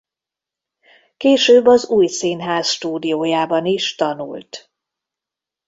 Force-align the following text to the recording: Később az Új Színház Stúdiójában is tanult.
Később 1.17 1.65
az 1.65 1.85
Új 1.87 2.07
Színház 2.07 2.67
Stúdiójában 2.67 3.65
is 3.65 3.95
tanult. 3.95 4.71